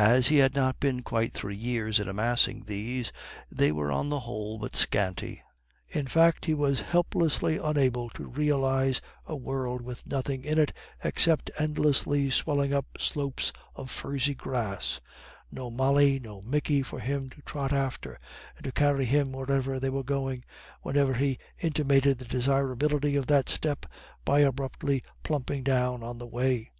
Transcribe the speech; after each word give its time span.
As 0.00 0.28
he 0.28 0.38
had 0.38 0.54
not 0.54 0.80
been 0.80 1.02
quite 1.02 1.34
three 1.34 1.54
years 1.54 2.00
in 2.00 2.08
amassing 2.08 2.64
these, 2.64 3.12
they 3.52 3.70
were 3.70 3.92
on 3.92 4.08
the 4.08 4.20
whole 4.20 4.56
but 4.56 4.74
scanty. 4.74 5.42
In 5.88 6.06
fact, 6.06 6.46
he 6.46 6.54
was 6.54 6.80
helplessly 6.80 7.58
unable 7.58 8.08
to 8.16 8.26
realise 8.26 9.02
a 9.26 9.36
world 9.36 9.82
with 9.82 10.06
nothing 10.06 10.44
in 10.44 10.56
it 10.58 10.72
except 11.04 11.50
endlessly 11.58 12.30
swelling 12.30 12.72
up 12.72 12.86
slopes 12.96 13.52
of 13.74 13.90
furzy 13.90 14.34
grass, 14.34 14.98
no 15.52 15.70
Molly 15.70 16.18
nor 16.20 16.42
Micky 16.42 16.80
for 16.82 17.00
him 17.00 17.28
to 17.28 17.42
trot 17.42 17.70
after, 17.74 18.18
and 18.56 18.64
to 18.64 18.72
carry 18.72 19.04
him 19.04 19.32
wherever 19.32 19.78
they 19.78 19.90
were 19.90 20.02
going, 20.02 20.42
whenever 20.80 21.12
he 21.12 21.36
intimated 21.58 22.16
the 22.16 22.24
desirability 22.24 23.14
of 23.14 23.26
that 23.26 23.50
step 23.50 23.84
by 24.24 24.38
abruptly 24.40 25.02
plumping 25.22 25.62
down 25.62 26.02
on 26.02 26.16
the 26.16 26.24
way. 26.26 26.70